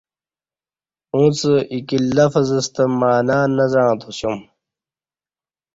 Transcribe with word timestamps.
اݩڅ 1.15 1.39
اکی 1.75 1.97
لفظ 2.15 2.47
ستہ 2.65 2.83
معنہ 2.99 3.37
نہ 3.55 3.65
زعں 3.71 3.93
تاسیوم۔ 3.99 4.37